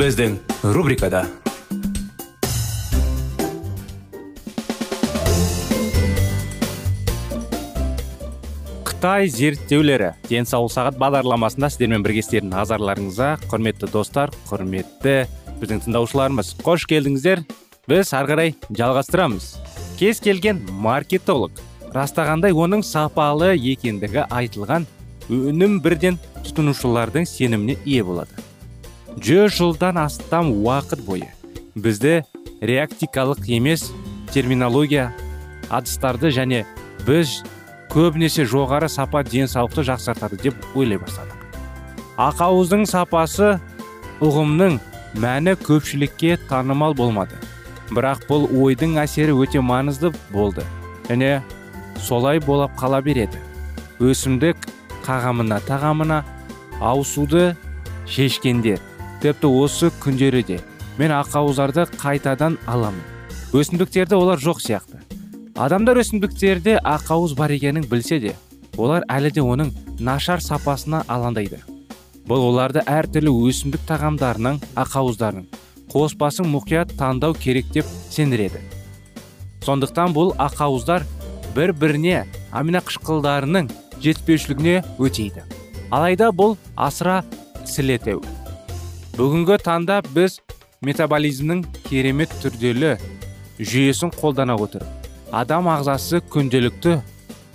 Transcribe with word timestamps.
Біздің 0.00 0.38
рубрикада 0.72 1.26
қытай 8.88 9.28
зерттеулері 9.28 10.14
денсаулық 10.30 10.72
сағат 10.72 10.96
бағдарламасында 11.02 11.68
сіздермен 11.74 12.06
біргестерін 12.06 12.48
назарларыңызға 12.54 13.30
құрметті 13.52 13.92
достар 13.92 14.32
құрметті 14.48 15.16
біздің 15.60 15.84
тыңдаушыларымыз. 15.84 16.56
Қош 16.64 16.88
келдіңіздер. 16.88 17.44
Біз 17.84 18.16
ары 18.16 18.32
қарай 18.32 18.54
жалғастырамыз. 18.72 19.52
Кез 20.00 20.24
келген 20.24 20.64
маркетолог 20.80 21.60
растағандай 21.92 22.56
оның 22.56 22.86
сапалы 22.88 23.52
екендігі 23.58 24.30
айтылған 24.32 24.88
өнім 25.28 25.82
бірден 25.84 26.16
тұтынушылардың 26.46 27.28
сеніміне 27.28 27.76
ие 27.84 28.00
болады. 28.00 28.48
Жүз 29.18 29.56
жылдан 29.58 29.98
астам 29.98 30.52
уақыт 30.62 31.02
бойы 31.02 31.28
бізді 31.74 32.22
реактикалық 32.62 33.48
емес 33.50 33.88
терминология 34.30 35.10
адыстарды 35.70 36.30
және 36.30 36.64
біз 37.06 37.40
көбінесе 37.90 38.44
жоғары 38.46 38.88
сапа 38.88 39.22
денсаулықты 39.26 39.82
жақсартады 39.88 40.38
деп 40.42 40.54
ойлай 40.78 41.00
бастадық. 41.02 41.34
Ақауыздың 42.20 42.84
сапасы 42.86 43.56
ұғымның 44.22 44.78
мәні 45.18 45.56
көпшілікке 45.64 46.36
танымал 46.50 46.94
болмады. 46.94 47.38
Бірақ 47.90 48.28
бұл 48.28 48.46
ойдың 48.62 49.00
әсері 49.02 49.34
өте 49.34 49.62
маңызды 49.64 50.12
болды 50.30 50.62
және 51.08 51.40
солай 51.98 52.38
болып 52.38 52.76
қала 52.78 53.00
береді. 53.02 53.40
Өсімдік 53.98 54.68
қағамына 55.02 55.58
тағамына 55.66 56.22
ауысуды 56.80 57.56
шешкендер 58.06 58.78
тіпті 59.22 59.50
осы 59.62 59.90
күндері 60.02 60.42
де 60.46 60.58
мен 60.98 61.14
ақауыздарды 61.16 61.86
қайтадан 62.00 62.58
аламын. 62.66 63.02
Өсімдіктерді 63.52 64.18
олар 64.18 64.40
жоқ 64.40 64.60
сияқты. 64.64 65.00
Адамдар 65.56 66.00
өсімдіктерде 66.02 66.78
ақауыз 66.80 67.36
бар 67.36 67.54
екенін 67.56 67.86
білсе 67.90 68.20
де 68.20 68.34
олар 68.76 69.04
әлі 69.08 69.30
де 69.34 69.44
оның 69.44 69.72
нашар 70.00 70.40
сапасына 70.40 71.04
алаңдайды. 71.08 71.60
Бұл 72.28 72.48
оларды 72.50 72.84
әртүрлі 72.86 73.32
өсімдік 73.50 73.86
тағамдарының 73.88 74.60
ақауыздарын 74.78 75.48
қоспасын 75.90 76.46
мұқият 76.50 76.94
таңдау 76.98 77.34
керек 77.34 77.72
деп 77.74 77.88
сендіреді 78.10 78.60
сондықтан 79.64 80.14
бұл 80.16 80.32
ақауыздар 80.40 81.04
бір 81.54 81.72
біріне 81.76 82.24
аминақышқылдарының 82.56 83.68
жетіспеушілігіне 84.00 84.80
өтейді. 84.98 85.44
Алайда 85.90 86.30
бұл 86.32 86.56
асыра 86.76 87.20
сілетеу. 87.66 88.22
Бүгінгі 89.16 89.56
таңда 89.64 90.00
біз 90.14 90.38
метаболизмнің 90.86 91.64
керемет 91.88 92.32
түрделі 92.42 92.96
жүйесін 93.58 94.12
қолдана 94.16 94.56
отырып 94.60 95.32
адам 95.36 95.68
ағзасы 95.70 96.20
күнделікті 96.32 96.96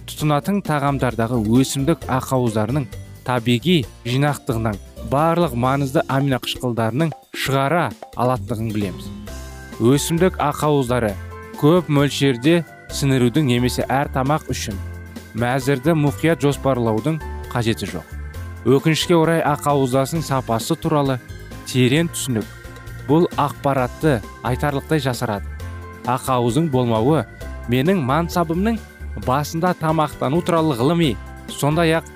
тұтынатын 0.10 0.62
тағамдардағы 0.66 1.40
өсімдік 1.60 2.06
ақауыздарының 2.18 2.86
табиғи 3.28 3.78
жинақтығынан 4.06 4.78
барлық 5.12 5.56
маңызды 5.60 6.04
аминақышқылдарының 6.10 7.12
шығара 7.36 7.90
алатындығын 8.16 8.72
білеміз. 8.74 9.08
Өсімдік 9.82 10.38
ақауыздары 10.42 11.14
көп 11.60 11.90
мөлшерде 11.92 12.62
сіңірудің 12.96 13.50
немесе 13.50 13.86
әр 13.92 14.12
тамақ 14.14 14.48
үшін 14.54 14.78
мәзірді 15.36 15.96
мұқият 16.00 16.44
жоспарлаудың 16.46 17.20
қажеті 17.52 17.90
жоқ. 17.92 18.14
Өкінішке 18.66 19.18
орай 19.18 19.44
ақауыздасың 19.46 20.24
сапасы 20.26 20.78
туралы 20.80 21.20
терең 21.70 22.14
түсінік. 22.14 22.46
Бұл 23.10 23.28
ақпаратты 23.38 24.20
айтарлықтай 24.48 25.04
жасарады 25.04 25.56
ақауыздың 26.10 26.70
болмауы 26.74 27.24
менің 27.72 28.02
мансабымның 28.06 28.78
басында 29.26 29.74
тамақтану 29.80 30.42
туралы 30.46 30.78
ғылыми 30.78 31.12
сондай 31.50 31.96
ақ 32.00 32.10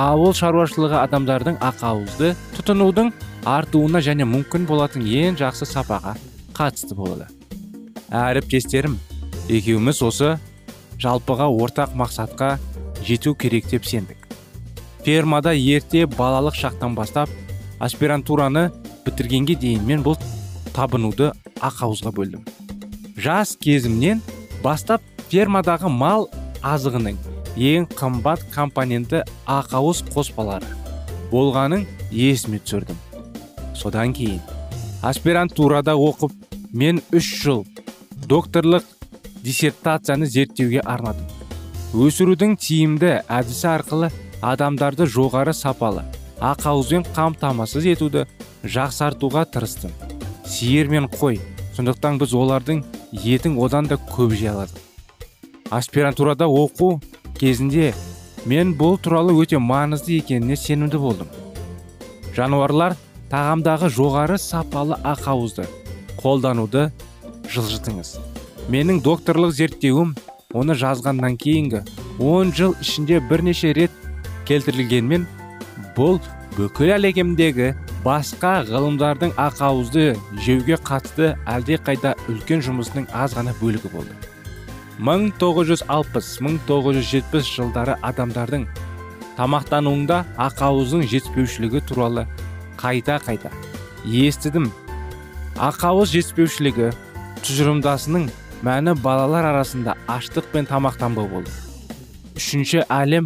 ауыл 0.00 0.34
шаруашылығы 0.36 0.98
адамдардың 1.02 1.58
ақауызды 1.70 2.32
тұтынудың 2.56 3.12
артуына 3.46 4.02
және 4.02 4.26
мүмкін 4.28 4.66
болатын 4.68 5.06
ең 5.06 5.38
жақсы 5.40 5.68
сапаға 5.68 6.16
қатысты 6.56 6.96
болады. 6.98 7.28
Әріптестерім 8.10 8.96
екеуміз 9.48 10.02
осы 10.02 10.36
жалпыға 11.02 11.48
ортақ 11.50 11.94
мақсатқа 11.98 12.56
жету 13.06 13.34
керек 13.34 13.68
деп 13.70 13.86
сендік. 13.86 14.18
Фермада 15.04 15.52
ерте 15.54 16.06
балалық 16.06 16.56
шақтан 16.58 16.96
бастап 16.98 17.30
аспирантураны 17.78 18.70
бітіргенге 19.06 19.56
дейін 19.62 19.86
мен 19.86 20.02
бұл 20.04 20.18
табынуды 20.76 21.30
ақауызға 21.64 22.12
бөлдім. 22.16 22.42
Жас 23.16 23.54
кезімнен 23.62 24.20
бастап 24.64 25.00
фермадағы 25.30 25.88
мал 25.88 26.28
азығының 26.66 27.16
ең 27.56 27.86
қымбат 27.96 28.42
компоненті 28.54 29.22
ақауыз 29.48 30.02
қоспалары 30.12 30.68
болғанын 31.30 31.86
есіме 32.10 32.60
түсірдім. 32.60 32.98
Содан 33.74 34.12
кейін 34.16 34.42
аспирантурада 35.06 35.96
оқып 35.96 36.34
мен 36.72 37.00
үш 37.12 37.30
жыл 37.42 37.64
докторлық 38.28 38.84
диссертацияны 39.46 40.26
зерттеуге 40.26 40.82
арнадым. 40.84 41.24
Өсірудің 41.94 42.56
тиімді 42.60 43.20
әдісі 43.30 43.68
арқылы 43.70 44.10
адамдарды 44.42 45.06
жоғары 45.08 45.54
сапалы 45.56 46.02
ақауызбен 46.40 47.06
қамтамасыз 47.16 47.86
етуді 47.92 48.26
жақсартуға 48.64 49.46
тырыстым. 49.52 49.92
Сиыр 50.44 50.90
мен 50.92 51.08
қой 51.08 51.40
сондықтан 51.76 52.18
біз 52.20 52.34
олардың 52.34 52.82
етін 53.12 53.56
одан 53.62 53.88
да 53.88 53.96
көп 53.96 54.34
жей 54.36 54.50
аладық. 54.52 54.78
Аспирантурада 55.70 56.46
оқу 56.46 57.00
кезінде 57.38 57.92
мен 58.44 58.74
бұл 58.78 59.00
туралы 59.02 59.34
өте 59.34 59.58
маңызды 59.58 60.20
екеніне 60.20 60.56
сенімді 60.56 61.00
болдым. 61.02 61.28
Жануарлар 62.36 62.96
тағамдағы 63.30 63.90
жоғары 63.90 64.38
сапалы 64.38 64.98
ақауызды 65.02 65.66
қолдануды 66.20 66.90
жылжытыңыз. 67.50 68.16
Менің 68.70 69.00
докторлық 69.02 69.54
зерттеуім 69.54 70.14
оны 70.54 70.74
жазғаннан 70.78 71.36
кейінгі 71.40 71.82
10 72.18 72.52
жыл 72.56 72.74
ішінде 72.82 73.20
бірнеше 73.20 73.72
рет 73.76 73.92
келтірілгенмен 74.48 75.26
бұл 75.96 76.20
бүкіл 76.56 76.94
әлемдегі 76.94 77.74
басқа 78.04 78.52
ғылымдардың 78.70 79.32
ақауызды 79.36 80.16
жеуге 80.40 80.76
қатысты 80.80 81.36
қайда 81.44 82.14
үлкен 82.32 82.60
жұмысының 82.64 83.04
аз 83.12 83.36
ғана 83.36 83.52
бөлігі 83.60 83.92
болды. 83.92 84.08
1960-1970 84.98 87.44
жылдары 87.44 87.96
адамдардың 88.00 88.66
тамақтануында 89.36 90.24
ақауыздың 90.40 91.02
жетіспеушілігі 91.04 91.80
туралы 91.88 92.24
қайта-қайта 92.80 93.50
естідім. 94.06 94.72
Ақауыз 95.60 96.08
жетіспеушілігі 96.14 96.88
тұжырымдасының 97.44 98.30
мәні 98.64 98.92
балалар 99.04 99.44
арасында 99.52 99.92
аштық 100.08 100.44
пен 100.54 100.64
тамақтанбау 100.70 101.26
болды. 101.28 101.50
Үшінші 102.36 102.78
әлем 102.88 103.24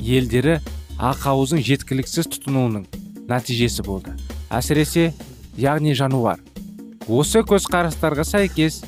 елдері 0.00 0.60
ақауыздың 1.00 1.62
жеткіліксіз 1.64 2.26
тұтынуының 2.34 2.82
нәтижесі 3.30 3.82
болды. 3.86 4.12
Әсіресе 4.52 5.14
яғни 5.56 5.94
жануар. 5.96 6.42
Осы 7.08 7.40
көзқарастарға 7.46 8.26
сәйкес 8.28 8.82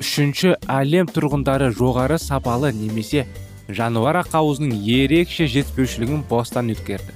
үшінші 0.00 0.54
әлем 0.72 1.10
тұрғындары 1.12 1.68
жоғары 1.76 2.16
сапалы 2.18 2.72
немесе 2.72 3.26
жануар 3.68 4.22
ақауызының 4.22 4.72
ерекше 4.80 5.46
жетіспеушілігін 5.52 6.24
бостан 6.30 6.72
өткерді. 6.72 7.12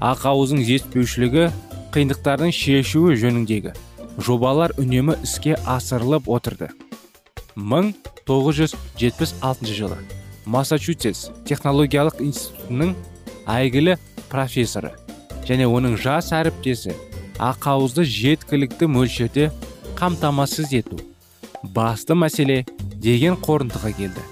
Ақауыздың 0.00 0.64
жетіспеушілігі 0.64 1.50
қиындықтардың 1.92 2.54
шешуі 2.54 3.18
жөніндегі 3.20 3.74
жобалар 4.24 4.72
үнемі 4.80 5.18
іске 5.22 5.58
асырылып 5.68 6.28
отырды. 6.32 6.70
1976 7.58 9.76
жылы 9.76 10.00
массачусетс 10.48 11.28
технологиялық 11.44 12.22
институтының 12.24 12.96
әйгілі 13.48 13.96
профессоры 14.28 14.92
және 15.48 15.66
оның 15.66 15.96
жас 16.00 16.32
әріптесі 16.36 16.94
ақауызды 17.40 18.04
жеткілікті 18.04 18.88
мөлшерде 18.92 19.50
қамтамасыз 19.98 20.74
ету 20.78 20.98
басты 21.62 22.14
мәселе 22.14 22.64
деген 23.02 23.38
қорытындыға 23.42 23.92
келді. 23.96 24.24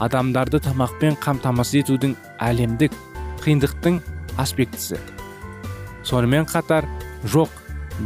Адамдарды 0.00 0.60
тамақпен 0.62 1.18
қамтамасыз 1.20 1.82
етудің 1.82 2.14
әлемдік 2.40 2.94
қиындықтың 3.44 3.98
аспектісі. 4.40 4.98
Сонымен 6.04 6.46
қатар 6.48 6.88
жоқ 7.34 7.52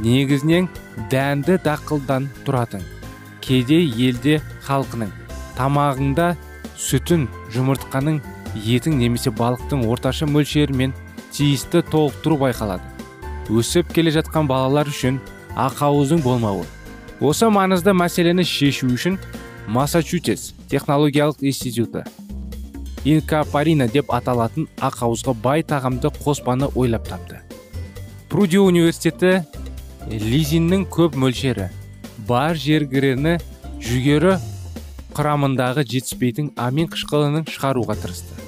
негізінен 0.03 0.69
дәнді 1.13 1.59
дақылдан 1.65 2.29
тұратын 2.47 2.83
кедей 3.41 3.87
елде 4.09 4.41
халқының 4.67 5.13
тамағында 5.57 6.33
сүтін 6.77 7.29
жұмыртқаның 7.55 8.21
етін 8.65 8.99
немесе 9.01 9.31
балықтың 9.31 9.85
орташа 9.91 10.27
мөлшері 10.27 10.73
мен 10.73 10.95
тиісті 11.33 11.83
толықтыру 11.93 12.39
байқалады. 12.41 12.85
Өсіп 13.53 13.93
келе 13.93 14.11
жатқан 14.15 14.49
балалар 14.49 14.89
үшін 14.89 15.21
ақауыздың 15.57 16.23
болмауы. 16.25 16.65
Осы 17.21 17.49
маңызды 17.53 17.95
мәселені 17.97 18.45
шешу 18.45 18.89
үшін 18.93 19.19
массачусетс 19.69 20.53
технологиялық 20.71 21.41
институты 21.41 22.05
инкапарина 23.07 23.87
деп 23.91 24.11
аталатын 24.11 24.67
ақауызға 24.83 25.35
бай 25.43 25.63
тағамды 25.63 26.11
қоспаны 26.19 26.69
ойлап 26.75 27.07
тапты. 27.09 27.39
Пруди 28.29 28.59
университеті 28.59 29.45
лизиннің 30.11 30.89
көп 30.91 31.15
мөлшері 31.19 31.69
бар 32.27 32.59
жергірені 32.59 33.37
жүгері 33.87 34.37
құрамындағы 35.15 35.87
жетіспейтін 35.87 36.51
амин 36.59 36.91
қышқылының 36.91 37.47
шығаруға 37.49 37.97
тырысты. 38.03 38.46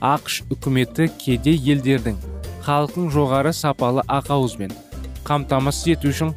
Ақш 0.00 0.42
үкіметі 0.52 1.08
кедей 1.20 1.58
елдердің 1.74 2.16
халқын 2.66 3.10
жоғары 3.14 3.52
сапалы 3.52 4.04
ақауызбен 4.08 4.72
қамтамасыз 5.28 5.94
ету 5.94 6.10
үшін 6.12 6.34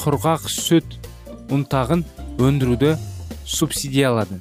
құрғақ 0.00 0.46
сүт 0.48 0.96
ұнтағын 1.50 2.04
өндіруді 2.40 2.94
субсидиялады. 3.44 4.40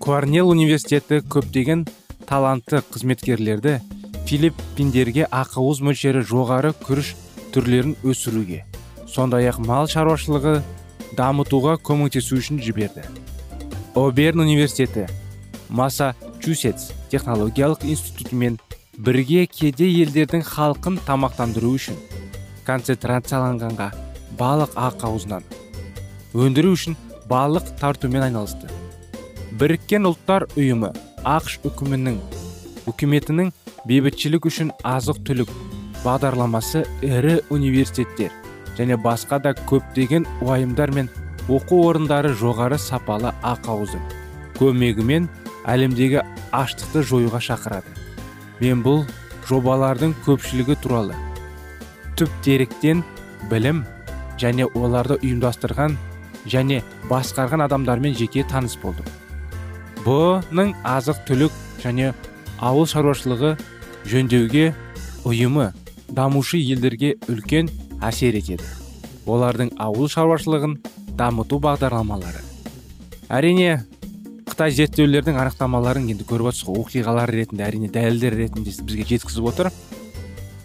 Корнелл 0.00 0.50
университеті 0.52 1.22
көптеген 1.32 1.86
талантты 2.28 2.82
қызметкерлерді 2.92 3.78
филиппиндерге 4.28 5.26
ақауыз 5.32 5.80
мөлшері 5.84 6.22
жоғары 6.28 6.74
күріш 6.84 7.14
түрлерін 7.54 7.96
өсіруге 8.04 8.64
сондай 9.14 9.48
ақ 9.48 9.60
мал 9.62 9.88
шаруашылығы 9.90 10.58
дамытуға 11.14 11.76
көмектесу 11.86 12.38
үшін 12.40 12.58
жіберді. 12.62 13.04
Оберн 13.94 14.42
университеті 14.42 15.06
массачусетс 15.68 16.90
технологиялық 17.14 17.86
институтымен 17.86 18.58
бірге 18.98 19.46
кедей 19.46 20.02
елдердің 20.02 20.42
халқын 20.50 21.00
тамақтандыру 21.06 21.74
үшін 21.78 21.98
концентрацияланғанға 22.66 23.90
балық 24.38 24.74
ақауызынан 24.88 25.44
өндіру 26.34 26.72
үшін 26.74 26.96
балық 27.30 27.68
тартумен 27.78 28.26
айналысты. 28.26 28.68
Біріккен 29.58 30.08
ұлттар 30.10 30.48
ұйымы 30.58 30.90
ақш 31.22 31.60
үкімінің 31.68 32.18
үкіметінің 32.90 33.52
бейбітшілік 33.86 34.48
үшін 34.50 34.72
азық 34.82 35.22
түлік 35.28 35.52
бағдарламасы 36.02 36.82
ірі 37.06 37.38
университеттер 37.54 38.34
және 38.78 38.98
басқа 39.00 39.38
да 39.44 39.54
көптеген 39.70 40.26
уайымдар 40.42 40.90
мен 40.96 41.10
оқу 41.46 41.84
орындары 41.86 42.34
жоғары 42.40 42.80
сапалы 42.80 43.30
ақауыздың 43.46 44.02
көмегімен 44.58 45.30
әлемдегі 45.70 46.24
аштықты 46.54 47.02
жоюға 47.02 47.42
шақырады. 47.42 47.90
Мен 48.62 48.82
бұл 48.86 49.04
жобалардың 49.48 50.14
көпшілігі 50.24 50.78
туралы 50.82 51.16
түп 52.18 52.30
деректен 52.46 53.02
білім 53.50 53.82
және 54.38 54.66
оларды 54.78 55.16
ұйымдастырған 55.18 55.96
және 56.50 56.80
басқарған 57.10 57.64
адамдармен 57.66 58.14
жеке 58.14 58.44
таныс 58.50 58.76
болдым. 58.82 59.06
Бұның 60.04 60.74
азық 60.86 61.24
түлік 61.28 61.54
және 61.82 62.12
ауыл 62.60 62.86
шаруашылығы 62.86 63.54
жөндеуге 64.10 64.72
ұйымы 65.24 65.72
дамушы 66.08 66.60
елдерге 66.60 67.14
үлкен 67.28 67.70
әсер 68.04 68.36
етеді. 68.38 68.66
Олардың 69.26 69.72
ауыл 69.80 70.10
шаруашылығын 70.12 70.76
дамыту 71.18 71.58
бағдарламалары. 71.64 72.42
Әрине 73.32 73.84
қытай 74.48 74.70
зерттеулердің 74.76 75.38
анықтамаларын 75.40 76.06
енді 76.12 76.26
көріп 76.28 76.50
отырсыз 76.50 76.68
ғой 76.68 76.82
оқиғалар 76.84 77.32
ретінде 77.32 77.64
әрине 77.66 77.88
дәлелдер 77.92 78.36
ретінде 78.38 78.74
бізге 78.86 79.06
жеткізіп 79.08 79.48
отыр. 79.50 79.70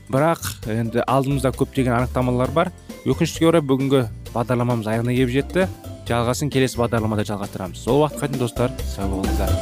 Бірақ 0.09 0.45
енді 0.69 1.03
алдымызда 1.05 1.53
көптеген 1.55 1.95
анықтамалар 1.97 2.51
бар. 2.51 2.71
Өкінішке 3.05 3.47
орай 3.49 3.61
бүгінгі 3.63 4.05
бағдарламамыз 4.33 4.89
аяғына 4.89 5.15
келіп 5.15 5.33
жетті. 5.33 5.67
Жалғасын 6.09 6.49
келесі 6.49 6.79
бағдарламада 6.81 7.25
жалғастырамыз. 7.29 7.77
Сол 7.77 8.03
уақытқа 8.03 8.27
дейін 8.31 8.41
достар. 8.41 8.73
Сау 8.95 9.09
болыңыздар. 9.13 9.53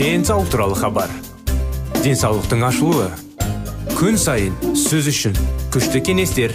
Денсаулық 0.00 0.52
туралы 0.52 0.76
хабар. 0.76 1.10
Денсаулықтың 2.04 2.62
ашылуы. 2.68 3.10
Күн 3.98 4.16
сайын 4.16 4.54
сөз 4.72 5.10
үшін 5.12 5.36
күшті 5.72 6.00
кеңестер. 6.00 6.54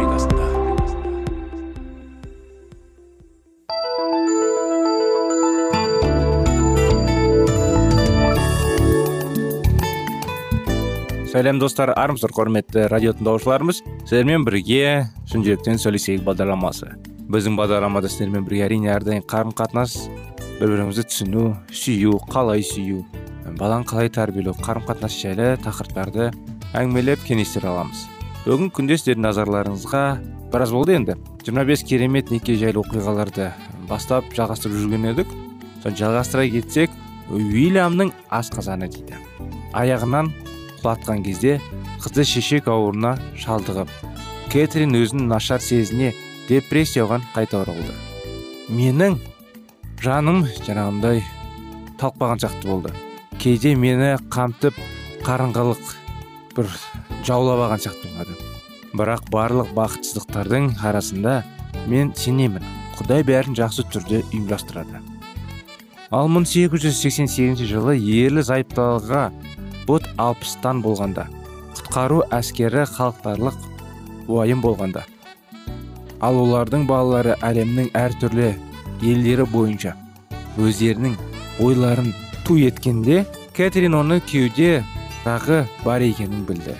Сәлем 11.41 11.57
достар 11.57 11.89
армысыздар 11.97 12.35
құрметті 12.37 12.83
радио 12.91 13.15
тыңдаушыларымыз. 13.17 13.79
Сіздермен 14.05 14.43
бірге 14.45 15.07
шын 15.25 15.41
жүректен 15.41 15.79
сөйлесейік 15.81 16.21
бағдарламасы. 16.27 16.91
Біздің 17.33 17.55
бағдарламада 17.57 18.11
сіздермен 18.11 18.43
бірге 18.45 18.67
әрине 18.67 18.91
әрдайым 18.93 19.25
қарым 19.25 19.55
қатынас 19.57 19.95
бір 20.59 20.75
бірімізді 20.75 21.07
түсіну 21.09 21.45
сүю 21.73 22.19
қалай 22.29 22.61
сүю 22.61 22.99
баланы 23.57 23.89
қалай 23.89 24.11
тәрбиелеу 24.13 24.53
қарым 24.59 24.85
қатынас 24.85 25.15
жайлы 25.17 25.55
тақырыптарды 25.65 26.27
әңгімелеп 26.77 27.25
кеңестер 27.25 27.65
аламыз. 27.71 28.05
Бүгін 28.45 28.69
күнде 28.77 28.99
сіздердің 29.01 29.25
назарларыңызға 29.25 30.03
біраз 30.53 30.75
болды 30.77 30.99
енді. 30.99 31.17
25 31.47 31.87
керемет 31.89 32.29
неке 32.29 32.59
жайлы 32.61 32.83
оқиғаларды 32.83 33.49
бастап 33.89 34.29
жалғастырып 34.37 34.77
жүрген 34.83 35.09
едік. 35.15 35.33
Соны 35.81 35.97
жалғастыра 35.97 36.45
кетсек 36.53 36.93
уильямның 37.33 38.13
асқазаны 38.29 38.93
дейді. 38.93 39.17
Аяғынан 39.73 40.29
құлатқан 40.81 41.23
кезде 41.25 41.59
қызы 42.03 42.25
шешек 42.27 42.67
ауруына 42.71 43.15
шалдығып 43.39 43.91
кэтрин 44.51 44.97
өзін 44.99 45.27
нашар 45.31 45.61
сезіне 45.63 46.11
депрессияға 46.49 47.21
қайта 47.35 47.61
оралды 47.61 47.93
менің 48.71 49.19
жаным 50.01 50.45
жаңағындай 50.65 51.21
талқпаған 52.01 52.41
сияқты 52.41 52.69
болды. 52.69 52.93
Кейде 53.41 53.75
мені 53.77 54.15
қамтып 54.33 54.77
қарыңғылық 55.25 55.93
бір 56.57 56.71
жаулап 57.27 57.65
алған 57.67 57.83
сияқты 57.85 58.09
болады. 58.09 58.37
Бірақ 58.97 59.29
барлық 59.33 59.71
бақытсыздықтардың 59.77 60.73
арасында 60.81 61.41
мен 61.87 62.15
сенемін. 62.17 62.65
Құдай 62.97 63.25
бәрін 63.27 63.57
жақсы 63.57 63.85
түрде 63.93 64.23
ұйымдастырады 64.31 65.01
ал 66.11 66.27
1888 66.27 67.63
жылы 67.69 67.95
ерлі 67.95 68.43
зайыптыларға 68.43 69.29
бұт 69.87 70.07
алпыстан 70.21 70.81
болғанда. 70.83 71.27
Құтқару 71.77 72.21
әскері 72.33 72.85
халықтарлық 72.89 73.57
уайым 74.27 74.61
болғанда. 74.63 75.05
Ал 76.21 76.37
олардың 76.37 76.85
балалары 76.89 77.37
әлемнің 77.41 77.91
әртүрлі 77.97 78.53
елдері 79.01 79.47
бойынша 79.49 79.95
өздерінің 80.61 81.15
ойларын 81.63 82.11
ту 82.45 82.57
еткенде 82.61 83.25
кэтрин 83.57 83.95
оны 83.97 84.19
кеуде 84.21 84.83
рағы 85.25 85.63
бар 85.85 86.05
екенін 86.05 86.45
білді. 86.45 86.75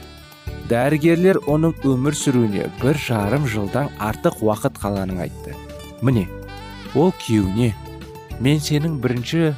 Дәрігерлер 0.70 1.42
оның 1.52 1.74
өмір 1.88 2.16
сүруіне 2.16 2.70
бір 2.82 3.00
жарым 3.02 3.48
жылдан 3.50 3.90
артық 4.00 4.40
уақыт 4.46 4.78
қалғанын 4.80 5.26
айтты. 5.26 5.56
Міне 6.02 6.28
ол 6.96 7.12
күйеуіне 7.24 7.74
мен 8.40 8.62
сенің 8.64 9.02
бірінші 9.04 9.52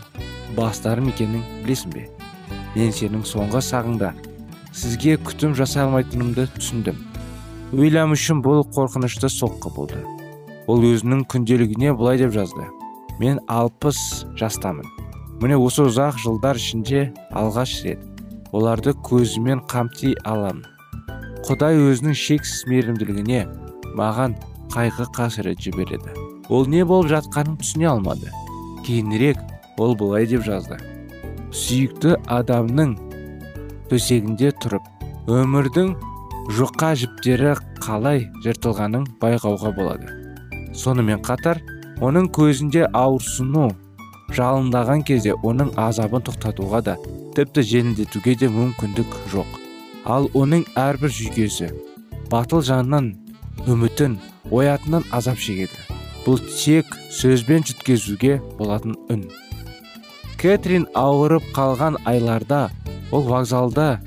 бастарым 0.57 1.11
екенін 1.13 1.43
білесің 1.63 1.93
бе? 1.93 2.07
Мен 2.75 2.93
сенің 2.95 3.25
соңғы 3.27 3.61
сағыңда 3.65 4.13
сізге 4.73 5.17
күтім 5.21 5.53
жасай 5.57 5.83
алмайтынымды 5.85 6.47
түсіндім. 6.57 6.97
Уильям 7.73 8.13
үшін 8.15 8.41
бұл 8.45 8.63
қорқынышты 8.73 9.29
соққы 9.29 9.73
болды. 9.75 10.01
Ол 10.67 10.83
өзінің 10.87 11.25
күнделігіне 11.29 11.93
былай 11.97 12.21
деп 12.21 12.33
жазды. 12.33 12.67
Мен 13.19 13.39
алпыс 13.47 14.25
жастамын. 14.39 14.87
Міне 15.41 15.57
осы 15.57 15.85
ұзақ 15.89 16.19
жылдар 16.23 16.57
ішінде 16.57 17.07
алғаш 17.35 17.81
рет 17.85 18.03
оларды 18.53 18.93
көзімен 19.05 19.65
қамти 19.69 20.13
аламын 20.23 20.63
құдай 21.43 21.75
өзінің 21.75 22.15
шексіз 22.15 22.61
мейірімділігіне 22.71 23.41
маған 23.99 24.37
қайғы 24.71 25.09
қасірет 25.17 25.59
жібереді. 25.59 26.13
Ол 26.47 26.69
не 26.71 26.85
болып 26.87 27.11
жатқанын 27.11 27.57
түсіне 27.59 27.89
алмады. 27.91 28.31
Кейінірек 28.85 29.41
ол 29.77 29.97
былай 29.99 30.27
деп 30.29 30.45
жазды. 30.47 30.77
Сүйікті 31.53 32.15
адамның 32.33 32.95
төсегінде 33.91 34.49
тұрып 34.63 35.29
өмірдің 35.29 35.93
жұқа 36.57 36.89
жіптері 36.99 37.53
қалай 37.83 38.25
жыртылғанын 38.43 39.05
байқауға 39.21 39.71
болады. 39.77 40.09
Сонымен 40.73 41.21
қатар 41.23 41.61
оның 42.01 42.31
көзінде 42.33 42.87
ауырсыну 42.97 43.69
жалындаған 44.33 45.03
кезде 45.07 45.35
оның 45.45 45.69
азабын 45.77 46.25
тоқтатуға 46.25 46.81
да 46.89 46.97
тіпті 47.37 47.63
жеңілдетуге 47.69 48.35
де 48.41 48.49
мүмкіндік 48.49 49.13
жоқ. 49.33 49.59
Ал 50.09 50.27
оның 50.33 50.65
әрбір 50.79 51.13
жүйкесі 51.13 51.69
батыл 52.33 52.65
жанынан 52.65 53.13
үмітін 53.69 54.17
оятынан 54.51 55.05
азап 55.11 55.37
шегеді. 55.37 55.77
Бұл 56.25 56.41
тек 56.49 56.89
сөзбен 57.11 57.63
жеткізуге 57.67 58.39
болатын 58.57 58.97
үн. 59.11 59.27
Кэтрин 60.43 60.89
ауырып 60.91 61.43
қалған 61.55 61.95
айларда 62.03 62.65
ол 63.15 63.21
вокзалда 63.29 64.01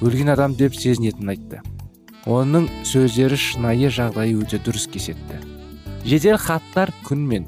өлген 0.00 0.30
адам 0.32 0.54
деп 0.56 0.72
сезінетінін 0.72 1.32
айтты. 1.34 1.58
Оның 2.24 2.70
сөздері 2.88 3.36
шынайы 3.36 3.90
жағдайы 3.92 4.38
өте 4.40 4.56
дұрыс 4.64 4.86
кесетті. 4.88 5.36
Жедел 6.08 6.38
хаттар 6.40 6.94
күн 7.04 7.26
мен 7.28 7.44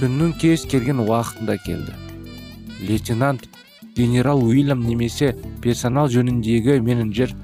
түннің 0.00 0.32
кез 0.42 0.64
келген 0.66 1.04
уақытында 1.04 1.54
келді. 1.62 1.94
Лейтенант 2.88 3.46
генерал 3.94 4.42
уильям 4.42 4.82
немесе 4.82 5.36
персонал 5.62 6.10
жөніндегі 6.10 6.80
менеджер 6.82 7.36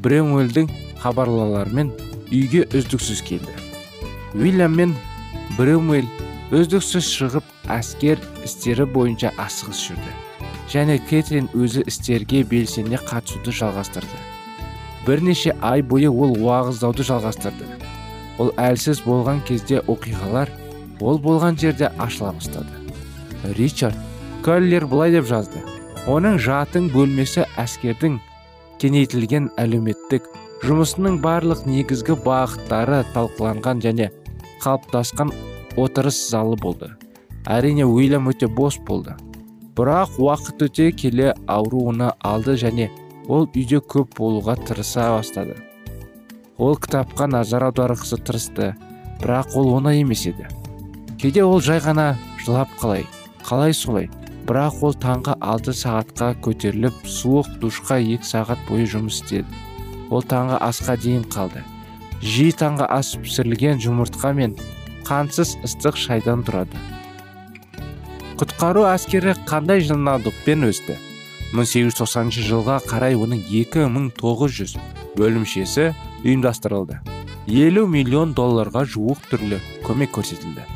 бремуэльдің 0.00 0.70
хабарлауларымен 1.02 1.92
үйге 2.30 2.64
үздіксіз 2.72 3.20
келді. 3.20 3.52
Уильям 4.32 4.80
мен 4.80 4.96
бремуэль 5.58 6.08
үздіксіз 6.48 7.04
шығып 7.12 7.48
әскер 7.68 8.20
істері 8.46 8.86
бойынша 8.88 9.34
асығыс 9.36 9.82
жүрді. 9.90 10.12
Және 10.72 10.96
кэтрин 11.08 11.50
өзі 11.52 11.82
істерге 11.88 12.40
белсене 12.48 12.96
қатысуды 12.96 13.52
жалғастырды. 13.52 14.20
Бірнеше 15.04 15.52
ай 15.60 15.82
бойы 15.82 16.08
ол 16.08 16.32
уағыздауды 16.36 17.04
жалғастырды. 17.04 17.68
Ол 18.40 18.52
әлсіз 18.56 19.02
болған 19.04 19.42
кезде 19.44 19.82
оқиғалар 19.92 20.48
ол 21.00 21.20
болған 21.20 21.58
жерде 21.60 21.90
ашыла 21.98 22.32
бастады. 22.32 22.72
Ричард 23.58 23.96
коллер 24.44 24.86
былай 24.86 25.12
деп 25.12 25.28
жазды. 25.28 25.60
Оның 26.08 26.38
жатын 26.40 26.88
бөлмесі 26.94 27.44
әскердің 27.60 28.16
кеңейтілген 28.80 29.50
әлеуметтік 29.60 30.32
жұмысының 30.64 31.20
барлық 31.20 31.66
негізгі 31.68 32.16
бағыттары 32.24 33.04
талқыланған 33.12 33.84
және 33.84 34.08
қалыптасқан 34.64 35.34
отырыс 35.78 36.18
залы 36.30 36.56
болды. 36.60 36.90
Әрине 37.46 37.86
уильям 37.86 38.28
өте 38.28 38.48
бос 38.48 38.78
болды. 38.78 39.14
Бірақ 39.78 40.18
уақыт 40.18 40.66
өте 40.66 40.90
келе 40.92 41.34
ауру 41.46 41.86
оны 41.92 42.10
алды 42.18 42.56
және 42.58 42.90
ол 43.28 43.46
үйде 43.46 43.78
көп 43.78 44.16
болуға 44.18 44.56
тырыса 44.66 45.10
бастады. 45.14 45.56
Ол 46.58 46.74
кітапқа 46.74 47.28
назар 47.30 47.68
аударғысы 47.68 48.18
тырысты 48.18 48.72
бірақ 49.22 49.54
ол 49.56 49.76
оңай 49.78 50.02
емес 50.02 50.26
еді. 50.26 50.48
Кейде 51.18 51.44
ол 51.44 51.60
жай 51.62 51.78
ғана 51.84 52.16
жылап 52.42 52.74
қалай 52.80 53.06
қалай 53.46 53.72
солай 53.74 54.10
бірақ 54.48 54.82
ол 54.82 54.96
таңғы 54.98 55.36
алты 55.40 55.74
сағатқа 55.76 56.32
көтеріліп 56.44 57.06
суық 57.06 57.58
душқа 57.62 58.00
екі 58.00 58.26
сағат 58.26 58.60
бойы 58.68 58.88
жұмыс 58.90 59.22
істеді. 59.22 59.46
Ол 60.10 60.24
таңғы 60.24 60.58
асқа 60.64 60.96
дейін 60.98 61.24
қалды. 61.30 61.62
Жиі 62.22 62.54
таңғы 62.58 62.86
ас 62.90 63.12
пісірілген 63.20 63.78
жұмыртқа 63.84 64.32
мен 64.34 64.56
қансыз 65.08 65.56
ыстық 65.64 65.96
шайдан 65.96 66.42
тұрады. 66.44 66.76
Құтқару 68.38 68.84
әскері 68.86 69.32
қандай 69.48 69.80
жылнамдықпен 69.82 70.66
өсті? 70.68 70.98
1890 71.56 72.44
жылға 72.44 72.76
қарай 72.84 73.16
оның 73.16 73.40
2900 73.48 74.76
бөлімшесі 75.16 75.88
ұйымдастырылды. 76.26 77.00
50 77.48 77.88
миллион 77.88 78.34
долларға 78.36 78.84
жуық 78.84 79.24
түрлі 79.30 79.62
көмек 79.86 80.12
көрсетілді. 80.18 80.66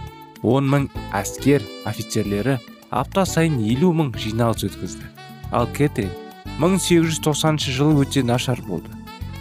10 0.40 0.70
мың 0.72 0.88
әскер 1.12 1.62
офицерлері 1.84 2.56
апта 2.90 3.26
сайын 3.28 3.60
50 3.60 3.92
мың 4.00 4.12
жиналыс 4.16 4.64
өткізді. 4.70 5.04
Ал 5.52 5.68
кэтрин 5.76 6.10
1890 6.58 7.68
жылы 7.68 8.06
өте 8.06 8.24
нашар 8.24 8.64
болды. 8.64 8.88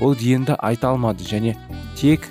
Ол 0.02 0.20
енді 0.20 0.60
айта 0.60 0.92
алмады 0.92 1.24
және 1.24 1.56
тек 1.96 2.28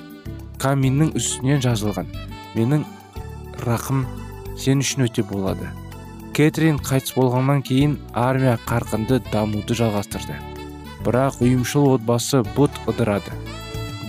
каминнің 0.61 1.17
үстінен 1.17 1.65
жазылған. 1.65 2.30
Менің 2.55 2.85
рақым 3.67 4.05
сен 4.59 4.83
үшін 4.85 5.07
өте 5.07 5.25
болады. 5.27 5.71
Кэтрин 6.37 6.79
қайтыс 6.81 7.15
болғаннан 7.17 7.63
кейін 7.67 7.99
армия 8.15 8.57
қарқынды 8.69 9.21
дамуды 9.33 9.77
жалғастырды. 9.77 10.37
Бірақ 11.05 11.41
ұйымшыл 11.45 11.89
отбасы 11.97 12.43
бұт 12.57 12.77
ыдырады. 12.91 13.35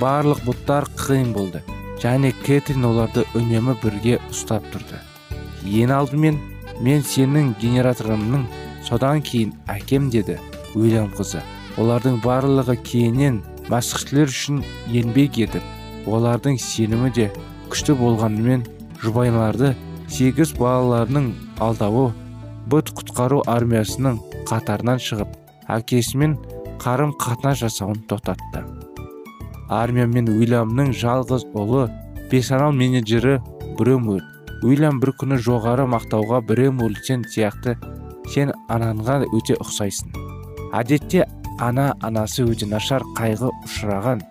Барлық 0.01 0.43
бұттар 0.45 0.87
қиын 0.99 1.33
болды 1.35 1.63
және 2.01 2.33
кэтрин 2.45 2.85
оларды 2.89 3.25
үнемі 3.37 3.75
бірге 3.83 4.19
ұстап 4.31 4.65
тұрды. 4.73 4.99
Ең 5.65 5.93
алдымен 5.97 6.39
мен 6.81 7.03
сенің 7.05 7.53
генераторыңның 7.61 8.47
содан 8.87 9.21
кейін 9.21 9.53
әкем 9.69 10.09
деді 10.13 10.39
уильям 10.75 11.11
қызы. 11.17 11.43
Олардың 11.79 12.19
барлығы 12.23 12.75
кейіннен 12.83 13.41
мәсіхшілер 13.71 14.31
үшін 14.31 14.63
еңбек 14.91 15.37
етіп 15.45 16.07
олардың 16.09 16.57
сенімі 16.59 17.11
де 17.15 17.29
күшті 17.71 17.93
болғанымен 17.95 18.65
жұбайларды 18.99 19.69
сегіз 20.11 20.51
балаларының 20.57 21.29
алдауы 21.63 22.09
бұт 22.71 22.91
құтқару 22.97 23.39
армиясының 23.47 24.17
қатарынан 24.49 24.99
шығып 24.99 25.37
әкесімен 25.71 26.35
қарым 26.83 27.13
қатынас 27.21 27.61
жасауын 27.61 28.01
тоқтатты. 28.11 28.65
Армия 29.71 30.03
мен 30.03 30.27
уильямның 30.33 30.91
жалғыз 30.99 31.47
ұлы 31.55 31.87
бесанал 32.31 32.75
менеджері 32.75 33.37
бремур 33.79 34.19
уильям 34.67 34.99
бір 34.99 35.15
күні 35.21 35.39
жоғары 35.39 35.87
мақтауға 35.95 36.41
бремур 36.51 36.99
сен 37.07 37.23
сияқты 37.23 37.77
сен 38.33 38.51
анаңға 38.67 39.21
өте 39.31 39.55
ұқсайсың. 39.63 40.11
Әдетте 40.75 41.23
ана 41.59 41.93
анасы 42.03 42.43
өте 42.43 42.67
нашар 42.67 43.07
қайғы 43.15 43.55
ұшыраған 43.63 44.25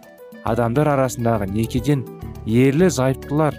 адамдар 0.45 0.93
арасындағы 0.99 1.49
некеден 1.55 2.05
ерлі 2.47 2.89
зайыптылар 2.91 3.57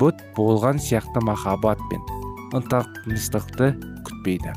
бұт 0.00 0.20
болған 0.36 0.78
сияқты 0.82 1.22
махаббат 1.24 1.80
пен 1.90 2.02
ынтымақтастықты 2.56 3.72
күтпейді. 4.06 4.54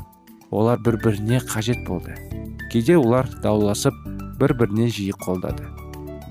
Олар 0.50 0.78
бір 0.82 0.98
біріне 1.02 1.40
қажет 1.46 1.82
болды. 1.86 2.14
Кейде 2.72 2.96
олар 2.98 3.28
дауласып 3.42 3.94
бір 4.40 4.54
біріне 4.58 4.88
жиі 4.90 5.14
қолдады. 5.18 5.66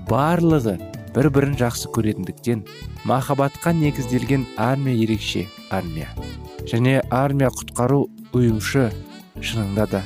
Барлығы 0.08 0.76
бір 1.14 1.30
бірін 1.34 1.56
жақсы 1.58 1.90
көретіндіктен 1.94 2.64
махаббатқа 3.04 3.72
негізделген 3.74 4.46
армия 4.56 4.94
ерекше 4.94 5.46
армия. 5.70 6.08
Және 6.70 7.00
армия 7.10 7.50
құтқару 7.50 8.06
ұйымшы 8.36 8.90
шынында 9.40 9.86
да 9.90 10.02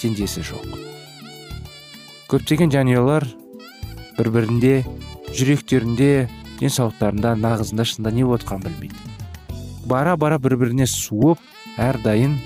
теңдесі 0.00 0.42
жоқ. 0.46 0.64
Көптеген 2.30 2.72
жанұялар 2.72 3.26
бір 4.18 4.30
бірінде 4.34 4.74
жүректерінде 5.36 6.28
денсаулықтарында 6.60 7.34
нағызында 7.40 7.84
шынында 7.88 8.12
не 8.14 8.24
болып 8.24 8.44
білмейді. 8.64 8.96
Бара 9.86 10.16
бара 10.16 10.38
бір 10.38 10.56
біріне 10.60 10.86
суып 10.86 11.38
әрдайым 11.80 12.36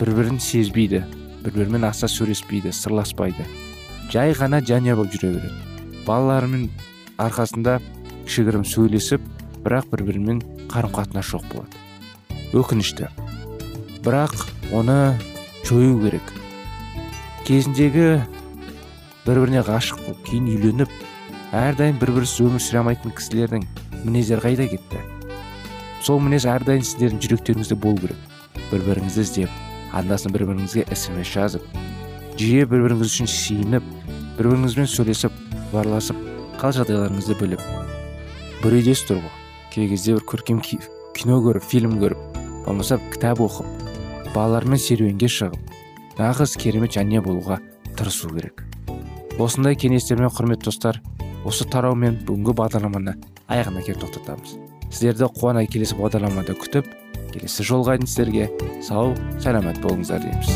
бір 0.00 0.10
бірін 0.18 0.40
сезбейді 0.40 1.04
бір 1.44 1.54
бірімен 1.56 1.86
аса 1.88 2.08
сөйлеспейді 2.08 2.72
сырласпайды. 2.76 3.46
Жай 4.12 4.34
ғана 4.36 4.60
жанұя 4.60 4.96
болып 4.98 5.16
жүре 5.16 5.32
береді. 5.38 5.54
Балаларымен 6.06 6.68
арқасында 7.18 7.78
кішігірім 8.26 8.66
сөйлесіп 8.68 9.24
бірақ 9.64 9.88
бір 9.92 10.04
бірімен 10.10 10.42
қарым 10.70 10.92
қатынас 10.94 11.32
жоқ 11.32 11.48
болады. 11.54 11.80
Өкінішті. 12.52 13.08
Бірақ 14.04 14.34
оны 14.76 15.16
жою 15.64 15.96
керек. 16.04 16.32
Кезіндегі 17.46 18.08
бір 19.26 19.40
біріне 19.42 19.64
ғашық 19.66 20.02
болып 20.04 20.22
кейін 20.28 20.50
үйленіп 20.52 20.92
әрдайым 21.56 21.96
бір 21.96 22.10
бірсіз 22.18 22.42
өмір 22.44 22.60
сүре 22.60 22.80
алмайтын 22.82 23.14
кісілердің 23.16 23.62
мінездері 24.04 24.42
қайда 24.44 24.66
кетті? 24.68 24.98
Сол 26.04 26.20
мінез 26.20 26.44
әрдайым 26.44 26.84
сіздердің 26.84 27.22
жүректеріңізде 27.22 27.78
болу 27.80 28.02
керек. 28.02 28.18
Бір 28.68 28.84
біріңізді 28.90 29.24
іздеп 29.24 29.94
анда 29.96 30.18
бір 30.34 30.44
біріңізге 30.50 30.84
смс 30.92 31.32
жазып 31.32 31.64
жиі 32.36 32.66
бір 32.68 32.84
біріңіз 32.84 33.08
үшін 33.08 33.30
сиініп 33.32 33.88
бір 34.36 34.50
біріңізбен 34.50 34.90
сөйлесіп 34.92 35.40
барласып 35.72 36.20
қал 36.60 36.76
жағдайларыңызды 36.76 37.38
біліп. 37.40 37.64
Бір 38.60 38.78
үйдесіз 38.82 39.06
тұр 39.08 39.24
кей 39.72 39.88
кезде 39.88 40.18
бір 40.18 40.28
көркем 40.28 40.60
кино 40.60 41.40
көріп 41.40 41.64
фильм 41.64 41.96
көріп 42.02 42.20
болмаса 42.66 43.00
кітап 43.14 43.40
оқып 43.40 44.32
балалармен 44.34 44.76
серуенге 44.76 45.32
шығып 45.32 45.56
нағыз 46.20 46.58
керемет 46.60 46.98
жанұя 46.98 47.24
болуға 47.24 47.62
тырысу 47.96 48.28
керек. 48.34 48.66
Осындай 49.40 49.76
кеңестермен 49.76 50.32
құрметті 50.32 50.68
достар 50.68 51.00
осы 51.46 51.62
тараумен 51.70 52.16
бүгінгі 52.26 52.54
бағдарламаны 52.58 53.12
аяғына 53.46 53.84
келіп 53.86 54.00
тоқтатамыз. 54.02 54.56
Сіздерді 54.90 55.28
қуана 55.36 55.62
келесі 55.70 55.94
бағдарламада 55.98 56.56
күтіп 56.58 56.88
келесі 57.30 57.66
жолға 57.68 57.94
дейін 57.94 58.10
сіздерге 58.10 58.48
сау 58.82 59.14
сәлемет 59.44 59.78
болыңыздар 59.84 60.26
дейміз. 60.26 60.50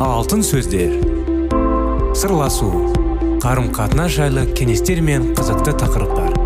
Алтын 0.00 0.40
сөздер. 0.40 0.96
Сырласу. 2.16 2.72
Қарым 3.44 3.68
қатынас 3.76 4.16
жайлы 4.16 4.48
кеңестер 4.56 5.04
мен 5.04 5.34
қызықты 5.36 5.76
тақырыптар. 5.84 6.45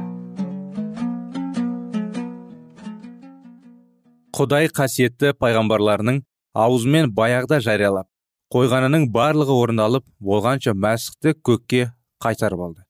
Құдай 4.41 4.71
қасиетті 4.73 5.35
пайғамбарларының 5.37 6.21
аузымен 6.57 7.11
баяғыда 7.13 7.59
жариялап 7.61 8.07
қойғанының 8.55 9.07
барлығы 9.13 9.57
орындалып 9.63 10.05
болғанша 10.17 10.73
мәсіхті 10.73 11.35
көкке 11.45 11.91
қайтарып 12.25 12.63
алды. 12.65 12.81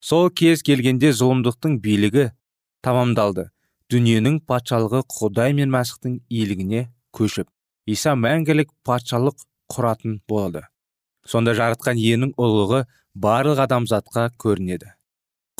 Сол 0.00 0.30
кез 0.30 0.64
келгенде 0.64 1.12
зұлымдықтың 1.12 1.78
билігі 1.84 2.30
тамамдалды. 2.82 3.50
Дүниенің 3.92 4.40
патшалығы 4.48 5.04
құдай 5.20 5.52
мен 5.60 5.70
мәсіхтің 5.76 6.20
иелігіне 6.32 6.86
көшіп 7.12 7.50
иса 7.86 8.16
мәңгілік 8.16 8.72
патшалық 8.88 9.44
құратын 9.74 10.22
болды 10.28 10.64
сонда 11.28 11.54
жаратқан 11.56 12.00
иенің 12.00 12.34
ұлығы 12.40 12.84
барлық 13.14 13.60
адамзатқа 13.64 14.28
көрінеді. 14.40 14.92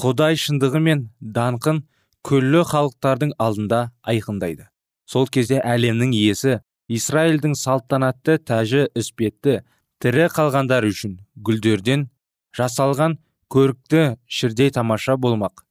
Құдай 0.00 0.38
шындығы 0.40 0.80
мен 0.82 1.04
даңқын 1.20 1.82
күллі 2.26 2.64
халықтардың 2.70 3.34
алдында 3.38 3.90
айқындайды. 4.02 4.68
Сол 5.06 5.28
кезде 5.28 5.60
әлемнің 5.60 6.14
иесі 6.16 6.58
израильдің 6.88 7.54
салтанатты 7.58 8.38
тәжі 8.50 8.86
іспетті 8.98 9.60
тірі 10.02 10.28
қалғандар 10.34 10.86
үшін 10.88 11.18
гүлдерден 11.46 12.08
жасалған 12.56 13.18
көрікті 13.52 14.04
шірдей 14.26 14.70
тамаша 14.74 15.16
болмақ. 15.16 15.64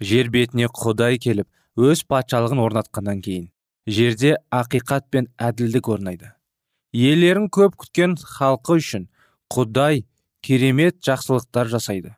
Жер 0.00 0.30
бетіне 0.34 0.68
құдай 0.68 1.18
келіп 1.22 1.48
өз 1.78 2.04
патшалығын 2.10 2.62
орнатқаннан 2.62 3.20
кейін 3.24 3.50
жерде 3.86 4.36
ақиқат 4.52 5.08
пен 5.10 5.28
әділдік 5.38 5.88
орнайды. 5.88 6.32
Иелерін 6.92 7.48
көп 7.48 7.76
күткен 7.80 8.16
халқы 8.20 8.78
үшін 8.80 9.06
құдай 9.52 10.04
керемет 10.42 10.98
жақсылықтар 11.06 11.70
жасайды. 11.72 12.16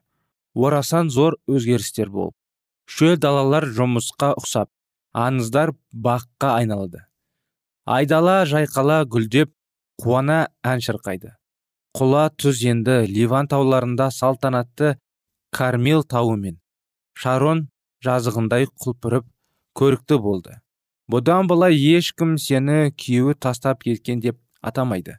Орасан 0.55 1.11
зор 1.11 1.37
өзгерістер 1.49 2.11
болып 2.11 2.35
шөл 2.87 3.17
далалар 3.19 3.67
жұмысқа 3.77 4.35
ұқсап 4.39 4.69
аңыздар 5.15 5.73
баққа 5.95 6.57
айналады. 6.59 7.05
Айдала 7.87 8.43
жайқала 8.51 9.05
гүлдеп 9.07 9.53
қуана 10.03 10.49
ән 10.67 10.83
шырқайды. 10.85 11.35
Құла 11.95 12.27
тұз 12.35 12.65
енді 12.67 13.05
ливан 13.07 13.47
тауларында 13.47 14.11
салтанатты 14.11 14.97
кармел 15.55 16.03
тауы 16.03 16.37
мен 16.37 16.59
шарон 17.15 17.69
жазығындай 18.05 18.67
құлпырып 18.83 19.29
көрікті 19.79 20.19
болды. 20.19 20.59
Бұдан 21.11 21.47
былай 21.47 21.77
ешкім 21.79 22.35
сені 22.41 22.91
күйеуі 22.99 23.37
тастап 23.39 23.85
кеткен 23.85 24.23
деп 24.25 24.41
атамайды. 24.65 25.19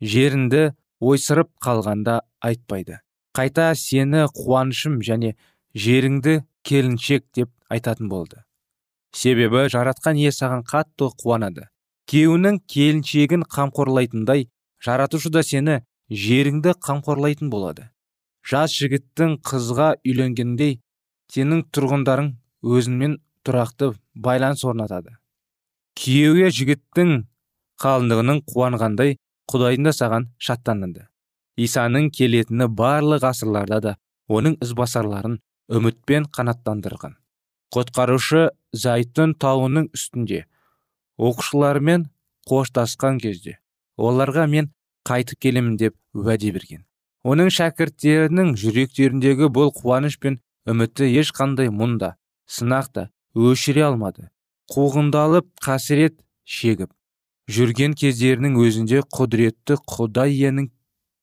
Жерінді 0.00 0.72
ойсырып 0.98 1.52
қалғанда 1.62 2.22
айтпайды. 2.42 2.98
Қайта 3.36 3.70
сені 3.78 4.26
қуанышым 4.34 4.98
және 5.04 5.36
жеріңді 5.74 6.40
келіншек 6.64 7.28
деп 7.36 7.52
айтатын 7.68 8.08
болды. 8.08 8.42
Себебі 9.12 9.68
жаратқан 9.72 10.18
ие 10.18 10.32
саған 10.32 10.64
қатты 10.66 11.08
қуанады. 11.22 11.68
Күйеуінің 12.10 12.60
келіншегін 12.68 13.44
қамқорлайтындай 13.46 14.48
жаратушы 14.84 15.30
да 15.30 15.42
сені 15.46 15.80
жеріңді 16.10 16.74
қамқорлайтын 16.82 17.50
болады. 17.52 17.90
Жас 18.42 18.74
жігіттің 18.74 19.38
қызға 19.46 19.92
үйленгендей 20.02 20.80
сенің 21.32 21.62
тұрғындарың 21.72 22.32
өзіңмен 22.66 23.20
тұрақты 23.46 23.92
байланыс 24.14 24.64
орнатады. 24.64 25.16
Күйеуге 25.98 26.50
жігіттің 26.50 27.14
қалыңдығының 27.82 28.42
қуанғандай 28.50 29.16
құдайдың 29.52 29.88
да 29.88 29.94
саған 29.96 30.28
шаттанады. 30.42 31.06
Исаның 31.56 32.10
келетіні 32.16 32.68
барлық 32.72 33.22
ғасырларда 33.26 33.80
да 33.84 33.96
оның 34.28 34.56
ізбасарларын 34.64 35.38
үмітпен 35.68 36.28
қанаттандырған. 36.32 37.21
Құтқарушы 37.72 38.50
зайтүн 38.72 39.34
тауының 39.40 39.88
үстінде. 39.96 40.44
Оқушылармен 41.18 42.08
қоштасқан 42.48 43.20
кезде 43.22 43.58
оларға 43.96 44.46
мен 44.50 44.70
қайтып 45.08 45.40
келемін 45.46 45.76
деп 45.80 45.96
уәде 46.14 46.52
берген. 46.54 46.84
Оның 47.22 47.52
шәкірттерінің 47.54 48.54
жүректеріндегі 48.58 49.48
бұл 49.54 49.70
қуаныш 49.76 50.18
пен 50.18 50.40
үмітті 50.66 51.08
ешқандай 51.22 51.70
мұнда 51.70 52.16
сынақта 52.50 53.08
өшіре 53.34 53.84
алмады. 53.86 54.28
Қуғындалып 54.72 55.48
қасірет 55.62 56.18
шегіп 56.44 56.90
жүрген 57.50 57.94
кездерінің 57.98 58.58
өзінде 58.62 59.02
құдіретті 59.14 59.78
құдай 59.88 60.34
иенің 60.34 60.70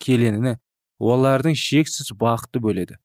келеніне 0.04 0.58
олардың 1.00 1.56
шексіз 1.56 2.12
бақыты 2.20 2.62
бөледі. 2.64 3.00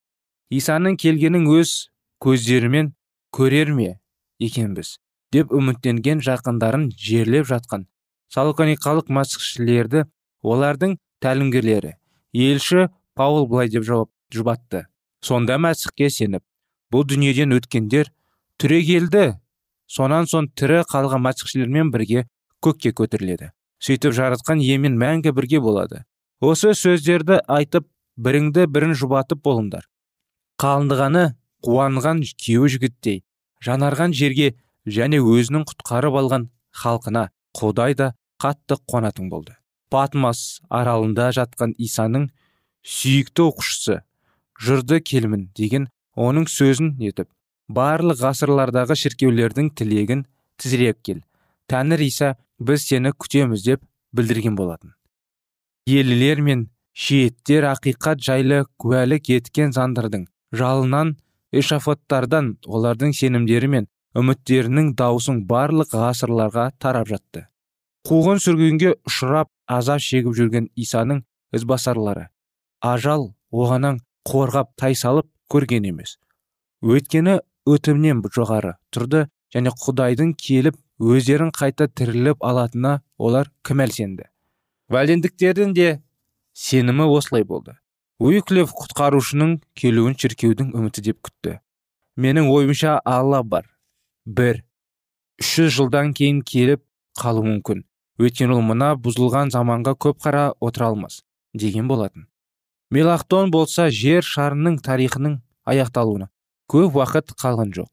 Исаның 0.50 0.98
келгенін 1.00 1.46
өз 1.50 1.90
көздерімен 2.22 2.92
көрер 3.34 3.72
ме 3.74 3.90
екенбіз 4.38 4.98
деп 5.34 5.52
үміттенген 5.58 6.22
жақындарын 6.22 6.88
жерлеп 6.94 7.48
жатқан 7.50 7.88
салоникалық 8.34 9.10
масқішілерді 9.18 10.04
олардың 10.42 10.98
тәлімгерлері 11.24 11.96
елші 12.34 12.88
паул 13.14 13.46
былай 13.50 13.70
деп 13.70 13.84
жауап 13.86 14.10
жұбатты. 14.34 14.86
Сонда 15.22 15.56
мәсіхке 15.62 16.10
сеніп 16.10 16.42
бұл 16.92 17.06
дүниеден 17.08 17.54
өткендер 17.56 18.10
түрегелді 18.60 19.24
сонан 19.90 20.28
соң 20.30 20.50
тірі 20.58 20.82
қалған 20.90 21.22
мәсіхшілермен 21.26 21.92
бірге 21.94 22.26
көкке 22.64 22.92
көтеріледі. 22.96 23.52
Сөйтіп 23.80 24.14
жаратқан 24.16 24.60
иемен 24.62 24.98
мәңгі 25.00 25.32
бірге 25.36 25.60
болады. 25.60 26.04
Осы 26.40 26.74
сөздерді 26.74 27.40
айтып 27.48 27.86
біріңді 28.16 28.66
бірін 28.70 28.94
жұбатып 28.98 29.42
болыңдар. 29.44 29.86
Қалындығаны 30.60 31.34
қуанған 31.64 32.22
күйеу 32.44 32.68
жігіттей 32.74 33.22
жанарған 33.64 34.14
жерге 34.16 34.52
және 34.98 35.20
өзінің 35.20 35.64
құтқарып 35.70 36.18
алған 36.20 36.48
халқына 36.82 37.28
құдай 37.58 37.96
да 37.96 38.12
қатты 38.42 38.76
қуанатын 38.90 39.30
болды. 39.32 39.56
Патмос 39.90 40.60
аралында 40.68 41.30
жатқан 41.36 41.74
исаның 41.78 42.28
сүйікті 42.84 43.46
оқушысы 43.48 44.00
жырды 44.60 45.00
келмін 45.00 45.48
деген 45.56 45.88
оның 46.16 46.48
сөзін 46.50 46.94
етіп 47.00 47.30
барлық 47.68 48.20
ғасырлардағы 48.20 48.96
шіркеулердің 48.98 49.70
тілегін 49.78 50.26
тізіреп 50.60 51.00
кел. 51.02 51.22
Тәңір 51.70 52.04
иса 52.04 52.34
біз 52.60 52.84
сені 52.84 53.14
күтеміз 53.16 53.64
деп 53.64 53.84
білдірген 54.12 54.56
болатын. 54.56 54.92
Елілер 55.86 56.40
мен 56.40 56.68
шиеттер 56.92 57.66
ақиқат 57.72 58.20
жайлы 58.22 58.64
куәлік 58.78 59.30
еткен 59.38 59.72
заңдардың 59.74 60.28
жалынан 60.52 61.16
эшафоттардан 61.60 62.50
олардың 62.66 63.14
сенімдері 63.18 63.70
мен 63.74 63.86
үміттерінің 64.18 64.92
даусын 64.98 65.42
барлық 65.50 65.94
ғасырларға 65.94 66.66
тарап 66.82 67.08
жатты. 67.10 67.46
Қуғын 68.08 68.42
сүргінге 68.44 68.94
ұшырап 69.08 69.50
азап 69.66 70.02
шегіп 70.04 70.36
жүрген 70.38 70.68
исаның 70.76 71.22
ізбасарлары 71.56 72.28
ажал 72.80 73.30
оғанан 73.50 74.02
қорғап 74.28 74.74
тайсалып 74.80 75.30
көрген 75.52 75.88
емес. 75.88 76.18
Өйткені 76.84 77.40
өтімнен 77.64 78.20
жоғары 78.36 78.76
тұрды 78.92 79.26
және 79.54 79.72
құдайдың 79.72 80.36
келіп 80.36 80.76
өздерін 81.00 81.50
қайта 81.56 81.88
тіріліп 81.88 82.44
алатынына 82.44 83.00
олар 83.18 83.50
кімәл 83.64 83.92
сенді 83.94 84.28
вәлендіктердің 84.92 85.72
де 85.74 85.88
сенімі 86.52 87.06
осылай 87.08 87.44
болды. 87.44 87.76
Уиклев 88.22 88.72
құтқарушының 88.74 89.56
келуін 89.78 90.14
шіркеудің 90.18 90.74
үміті 90.76 91.04
деп 91.08 91.20
күтті. 91.26 91.58
Менің 92.16 92.50
ойымша 92.52 93.00
алла 93.04 93.42
бар. 93.42 93.66
Бір. 94.26 94.62
Үш 95.40 95.56
жүз 95.58 95.72
жылдан 95.78 96.12
кейін 96.14 96.42
келіп 96.46 96.84
қалуы 97.18 97.46
мүмкін. 97.48 97.82
Өйткені 98.22 98.54
ол 98.54 98.62
мына 98.62 98.92
бұзылған 98.94 99.50
заманға 99.50 99.96
көп 99.98 100.20
қара 100.22 100.52
отыра 100.62 100.92
алмас 100.92 101.24
деген 101.54 101.88
болатын. 101.90 102.28
Мелахтон 102.90 103.50
болса 103.50 103.88
жер 103.90 104.22
шарының 104.22 104.78
тарихының 104.78 105.40
аяқталуына 105.66 106.28
көп 106.70 107.00
уақыт 107.00 107.34
қалған 107.34 107.74
жоқ 107.74 107.90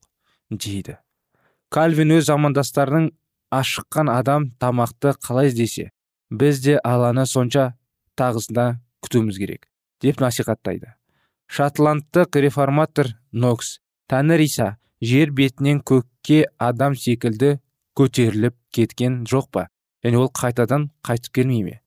дейді. 0.51 0.99
Кальвин 1.73 2.13
өз 2.13 2.27
замандастарының 2.29 3.09
ашыққан 3.49 4.11
адам 4.13 4.51
тамақты 4.61 5.15
қалай 5.25 5.49
іздесе 5.49 5.89
біз 6.29 6.61
де 6.61 6.77
аланы 6.83 7.25
сонша 7.25 7.73
тағысында 8.19 8.77
күтуіміз 9.01 9.41
керек. 9.41 9.70
Деп 10.01 10.21
насихаттайды. 10.21 10.95
Шотландтық 11.51 12.39
реформатор 12.41 13.11
нокс 13.31 13.79
тәңір 14.11 14.43
иса 14.45 14.67
жер 15.01 15.31
бетінен 15.35 15.81
көкке 15.81 16.45
адам 16.57 16.95
секілді 16.95 17.59
көтеріліп 17.97 18.55
кеткен 18.73 19.23
жоқ 19.29 19.49
па? 19.51 19.67
Және 20.03 20.17
ол 20.17 20.31
қайтадан 20.33 20.89
қайтып 21.05 21.35
келмей 21.35 21.63
ме? 21.63 21.79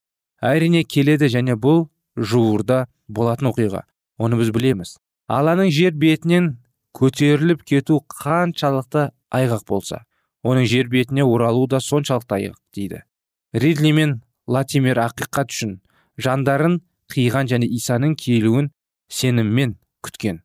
Әрине 0.42 0.84
келеді 0.84 1.30
және 1.32 1.56
бұл 1.56 1.88
жуырда 2.16 2.86
болатын 3.08 3.50
оқиға. 3.50 3.84
Оны 4.18 4.38
біз 4.38 4.52
білеміз. 4.54 4.96
Аланың 5.28 5.72
жер 5.72 5.96
бетінен 5.96 6.58
көтеріліп 6.94 7.64
кету 7.66 8.02
қаншалықты 8.20 9.08
айғақ 9.34 9.64
болса 9.66 10.04
оның 10.44 10.68
жер 10.68 10.90
бетіне 10.92 11.24
оралуы 11.24 11.70
да 11.72 11.80
соншалықты 11.80 12.36
айғақ 12.36 12.58
дейді. 12.76 13.02
Ридли 13.54 13.92
мен 13.96 14.18
латимер 14.46 15.00
ақиқат 15.00 15.54
үшін 15.54 15.78
жандарын 16.20 16.82
қиған 17.12 17.50
және 17.50 17.68
исаның 17.78 18.14
келуін 18.20 18.70
сеніммен 19.08 19.76
күткен. 20.04 20.40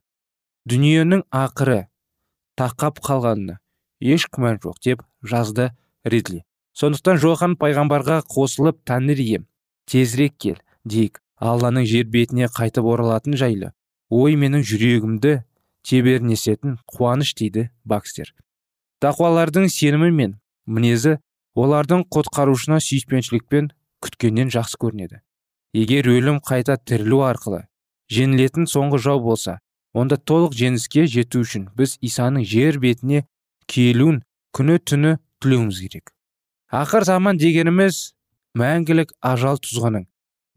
Дүниенің 0.69 1.23
ақыры 1.31 1.87
тақап 2.59 2.99
қалғанына 3.05 3.59
еш 3.99 4.27
күмән 4.33 4.59
жоқ 4.63 4.81
деп 4.85 5.05
жазды 5.23 5.69
ридли. 6.05 6.43
Сондықтан 6.73 7.19
жохан 7.23 7.55
пайғамбарға 7.59 8.21
қосылып 8.35 8.83
тәңір 8.87 9.23
ием 9.23 9.47
тезірек 9.89 10.37
кел 10.37 10.59
дейік. 10.85 11.21
Алланың 11.39 11.85
жер 11.87 12.03
бетіне 12.11 12.49
қайтып 12.51 12.83
оралатын 12.83 13.37
жайлы. 13.39 13.71
Ой 14.09 14.35
менің 14.35 14.65
жүрегімді 14.67 15.39
тебернесетін 15.87 16.77
қуаныш 16.83 17.31
дейді 17.39 17.69
бакстер 17.85 18.33
тақуалардың 19.03 19.69
сенімі 19.71 20.11
мен 20.11 20.35
мінезі 20.67 21.17
олардың 21.59 22.03
құтқарушына 22.15 22.79
сүйіспеншілікпен 22.83 23.71
күткеннен 24.03 24.51
жақсы 24.51 24.79
көрінеді. 24.79 25.21
Егер 25.75 26.07
өлім 26.09 26.39
қайта 26.45 26.77
тірілу 26.81 27.21
арқылы 27.27 27.63
жеңілетін 28.13 28.65
соңғы 28.69 28.99
жау 29.05 29.21
болса 29.21 29.59
онда 29.93 30.17
толық 30.17 30.55
жеңіске 30.57 31.05
жету 31.05 31.43
үшін 31.45 31.67
біз 31.77 31.97
исаның 32.01 32.45
жер 32.45 32.79
бетіне 32.81 33.25
келуін 33.69 34.23
күні 34.55 34.79
түні 34.81 35.17
тілеуіміз 35.41 35.79
керек. 35.83 36.13
Ақыр 36.73 37.05
заман 37.05 37.37
дегеніміз 37.37 38.13
мәңгілік 38.57 39.13
ажал 39.21 39.61
тұзғының 39.61 40.07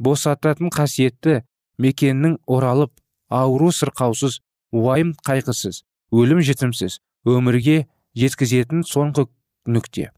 босататын 0.03 0.73
қасиетті 0.73 1.43
мекеннің 1.79 2.39
оралып 2.47 2.93
ауру 3.29 3.71
сырқаусыз 3.73 4.41
уайым 4.73 5.13
қайғысыз 5.27 5.83
өлім 6.13 6.41
жетімсіз 6.45 6.99
өмірге 7.29 7.87
жеткізетін 8.17 8.85
соңғы 8.89 9.29
нүкте. 9.69 10.11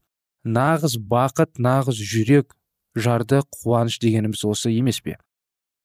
Нағыз 0.45 0.97
бақыт 1.11 1.59
нағыз 1.59 1.99
жүрек 1.99 2.55
жарды 2.95 3.41
қуаныш 3.51 3.99
дегеніміз 4.01 4.45
осы 4.45 4.71
емес 4.71 5.01
пе? 5.01 5.17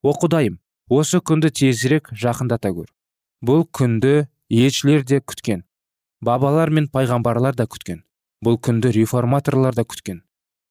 О 0.03 0.15
құдайым 0.15 0.61
осы 0.89 1.21
күнді 1.21 1.51
тезірек 1.55 2.11
жақындата 2.15 2.73
көр 2.75 2.89
бұл 3.47 3.67
күнді 3.79 4.29
елшілер 4.51 5.05
де 5.07 5.21
күткен 5.21 5.65
бабалар 6.25 6.71
мен 6.71 6.89
пайғамбарлар 6.93 7.57
да 7.59 7.67
күткен 7.71 8.03
бұл 8.45 8.57
күнді 8.61 8.93
реформаторлар 8.97 9.77
да 9.77 9.85
күткен. 9.85 10.23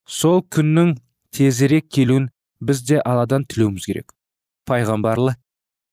Сол 0.06 0.42
күннің 0.42 0.96
тезірек 1.36 1.90
келуін 1.94 2.30
біз 2.60 2.82
де 2.82 2.98
алладан 3.00 3.46
тілеуіміз 3.46 3.86
керек. 3.86 4.14
Пайғамбарлы 4.66 5.36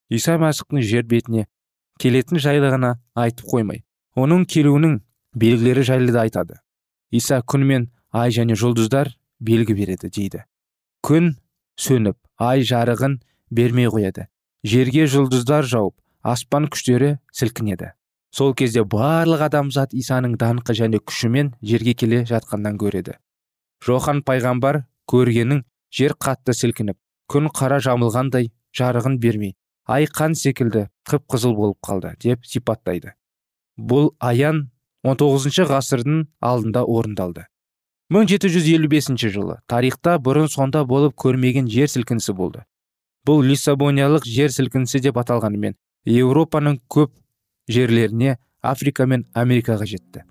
иса 0.08 0.38
мәсіхтің 0.40 0.82
жер 0.82 1.04
бетіне 1.04 1.46
келетін 2.00 2.40
жайлы 2.40 2.70
ғана 2.72 2.96
айтып 3.14 3.48
қоймай 3.52 3.84
оның 4.16 4.46
келуінің 4.48 5.00
белгілері 5.36 5.84
жайлы 5.84 6.12
да 6.12 6.24
айтады. 6.24 6.60
Иса 7.10 7.42
күн 7.42 7.64
мен 7.68 7.90
ай 8.12 8.32
және 8.32 8.56
жұлдыздар 8.56 9.12
белгі 9.40 9.74
береді 9.74 10.10
дейді. 10.10 10.44
Күн 11.02 11.34
сөніп 11.80 12.16
ай 12.38 12.64
жарығын 12.66 13.20
бермей 13.50 13.90
қояды. 13.92 14.26
Жерге 14.64 15.06
жұлдыздар 15.06 15.66
жауып 15.68 15.94
аспан 16.22 16.66
күштері 16.72 17.16
сілкінеді. 17.32 17.92
Сол 18.32 18.54
кезде 18.54 18.82
барлық 18.82 19.46
адамзат 19.46 19.94
исаның 19.94 20.34
даңқы 20.40 20.74
және 20.76 21.00
күшімен 21.00 21.54
жерге 21.62 21.94
келе 21.94 22.24
жатқаннан 22.28 22.76
көреді. 22.80 23.16
Жохан 23.84 24.22
пайғамбар 24.26 24.82
көргенің 25.08 25.62
жер 25.94 26.16
қатты 26.20 26.56
сілкініп 26.56 26.98
күн 27.32 27.48
қара 27.54 27.78
жамылғандай 27.84 28.50
жарығын 28.76 29.20
бермей 29.22 29.54
ай 29.86 30.06
қан 30.10 30.34
секілді 30.34 30.88
қып 31.06 31.26
қызыл 31.30 31.54
болып 31.54 31.78
қалды 31.86 32.12
деп 32.22 32.44
сипаттайды. 32.44 33.14
Бұл 33.78 34.10
аян 34.18 34.70
19 35.06 35.68
ғасырдың 35.70 36.24
алдында 36.40 36.82
орындалды. 36.84 37.46
1755 38.06 39.32
жылы 39.34 39.56
тарихта 39.66 40.12
бұрын 40.22 40.46
сонда 40.46 40.84
болып 40.86 41.16
көрмеген 41.18 41.66
жер 41.66 41.90
сілкінісі 41.90 42.36
болды. 42.38 42.62
Бұл 43.26 43.42
лиссабониялық 43.42 44.28
жер 44.30 44.52
сілкінісі 44.54 45.00
деп 45.02 45.18
аталғанымен 45.18 45.74
еуропаның 46.06 46.78
көп 46.86 47.10
жерлеріне 47.66 48.36
африка 48.62 49.08
мен 49.10 49.26
америкаға 49.34 49.90
жетті. 49.90 50.22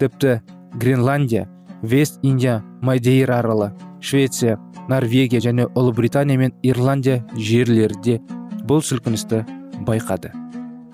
Тіпті 0.00 0.40
гренландия 0.72 1.44
вест 1.82 2.24
индия 2.24 2.62
мадейра 2.80 3.42
аралы 3.44 3.74
швеция 4.00 4.56
норвегия 4.88 5.44
және 5.44 5.68
ұлыбритания 5.76 6.40
мен 6.40 6.56
ирландия 6.62 7.20
жерлерде 7.36 8.16
бұл 8.64 8.80
сілкіністі 8.80 9.44
байқады. 9.84 10.32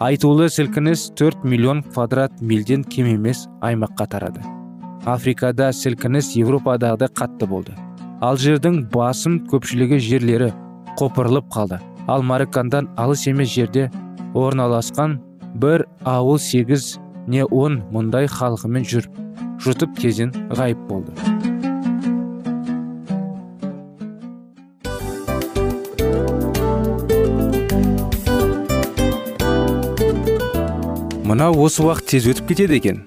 Айтулы 0.03 0.51
сілкініс 0.51 1.13
4 1.15 1.47
миллион 1.47 1.87
квадрат 1.87 2.43
мильден 2.43 2.83
кем 2.83 3.07
емес 3.15 3.47
аймаққа 3.63 4.11
тарады. 4.11 4.66
Африкада 5.07 5.71
сілкініс 5.73 6.33
еуропадағыдай 6.35 7.09
қатты 7.15 7.47
болды. 7.47 7.75
Алжирдің 8.27 8.81
басым 8.91 9.39
көпшілігі 9.47 10.01
жерлері 10.03 10.51
қопырылып 10.99 11.47
қалды. 11.55 11.79
Ал 12.11 12.27
мароккандан 12.27 12.89
алыс 12.99 13.27
емес 13.31 13.53
жерде 13.55 13.87
орналасқан 14.35 15.21
бір 15.55 15.87
ауыл 16.05 16.41
сегіз 16.43 16.97
не 17.31 17.45
он 17.45 17.85
мұндай 17.95 18.27
халқымен 18.27 18.83
жүріп 18.83 19.63
жұтып 19.63 19.95
кезен 20.01 20.35
ғайып 20.51 20.83
болды. 20.91 21.15
Мынау 31.27 31.59
осы 31.63 31.83
уақыт 31.83 32.11
тез 32.11 32.27
өтіп 32.33 32.55
кетеді 32.55 32.83
екен. 32.83 33.07